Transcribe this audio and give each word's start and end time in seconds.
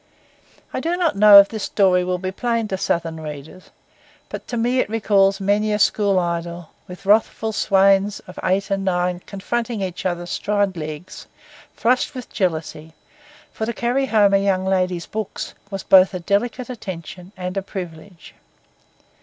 I 0.73 0.79
do 0.79 0.97
not 0.97 1.15
know 1.15 1.37
if 1.39 1.49
this 1.49 1.61
story 1.65 2.03
will 2.03 2.17
be 2.17 2.31
plain 2.31 2.67
to 2.69 2.77
southern 2.79 3.19
readers; 3.19 3.69
but 4.29 4.47
to 4.47 4.57
me 4.57 4.79
it 4.79 4.89
recalls 4.89 5.39
many 5.39 5.71
a 5.73 5.77
school 5.77 6.17
idyll, 6.17 6.71
with 6.87 7.05
wrathful 7.05 7.53
swains 7.53 8.19
of 8.21 8.39
eight 8.43 8.71
and 8.71 8.83
nine 8.83 9.19
confronting 9.19 9.83
each 9.83 10.03
other 10.03 10.25
stride 10.25 10.75
legs, 10.75 11.27
flushed 11.75 12.15
with 12.15 12.33
jealousy; 12.33 12.93
for 13.53 13.67
to 13.67 13.73
carry 13.73 14.07
home 14.07 14.33
a 14.33 14.39
young 14.39 14.65
lady's 14.65 15.05
books 15.05 15.53
was 15.69 15.83
both 15.83 16.15
a 16.15 16.19
delicate 16.19 16.71
attention 16.71 17.31
and 17.37 17.55
a 17.55 17.61
privilege. 17.61 18.33